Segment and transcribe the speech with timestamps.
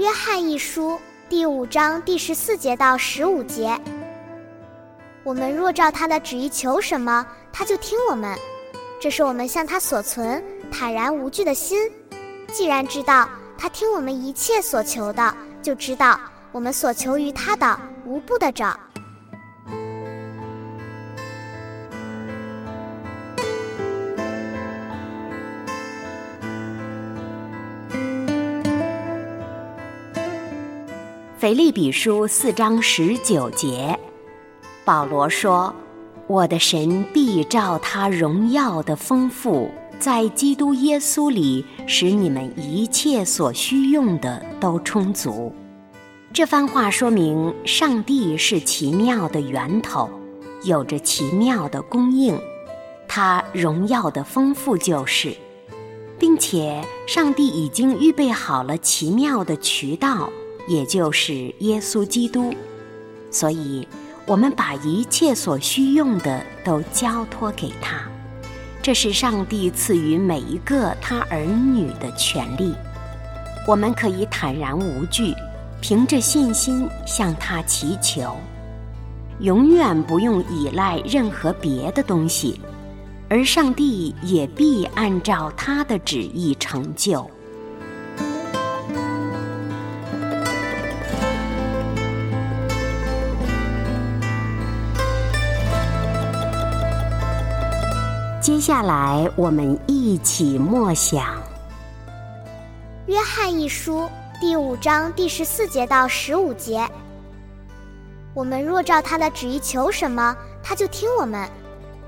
[0.00, 0.98] 约翰一书
[1.28, 3.78] 第五章第十四节到十五节：
[5.22, 8.34] 我们若照他的旨意求什么，他就听我们。
[8.98, 11.78] 这是我们向他所存坦然无惧的心。
[12.50, 13.28] 既然知道
[13.58, 16.18] 他听我们一切所求的，就知道
[16.50, 18.74] 我们所求于他的无不得着。
[31.40, 33.98] 腓利比书四章十九节，
[34.84, 35.74] 保罗说
[36.28, 45.50] ：“我的神必照他荣耀的丰富，在基督耶稣里，使你们一切所需用的都充足。”
[46.30, 50.10] 这番话说明，上帝是奇妙的源头，
[50.64, 52.38] 有着奇妙的供应，
[53.08, 55.34] 他荣耀的丰富就是，
[56.18, 60.30] 并且上帝已经预备好了奇妙的渠道。
[60.70, 62.54] 也就是耶稣基督，
[63.28, 63.88] 所以
[64.24, 68.02] 我们把一切所需用的都交托给他，
[68.80, 72.72] 这是上帝赐予每一个他儿女的权利。
[73.66, 75.34] 我们可以坦然无惧，
[75.80, 78.36] 凭着信心向他祈求，
[79.40, 82.60] 永远不用依赖任何别的东西，
[83.28, 87.28] 而上帝也必按照他的旨意成就。
[98.40, 101.22] 接下来，我们一起默想
[103.04, 103.98] 《约翰一书》
[104.40, 106.88] 第五章第十四节到十五节。
[108.32, 111.46] 我们若照他的旨意求什么，他就听我们。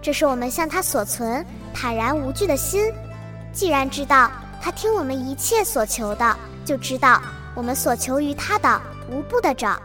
[0.00, 1.44] 这是我们向他所存
[1.74, 2.90] 坦然无惧的心。
[3.52, 7.20] 既然知道他听我们一切所求的，就知道
[7.54, 9.78] 我们所求于他的无不得着。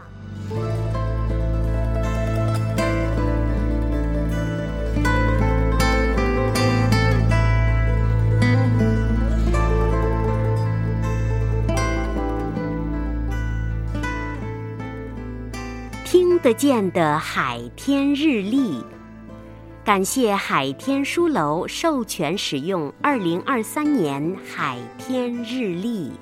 [16.38, 18.80] 听得见的海天日历，
[19.84, 26.12] 感谢海天书楼授权使用二零二三年海天日历。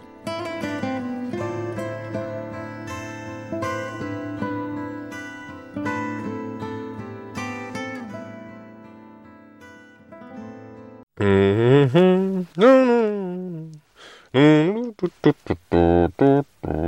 [11.19, 13.73] 嗯哼，嗯
[14.33, 16.86] 嗯，嘟嘟嘟嘟嘟嘟。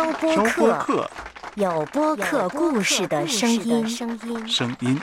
[0.00, 1.10] 搜播客，
[1.56, 3.86] 有播客故事的声音。
[4.48, 4.98] 声音。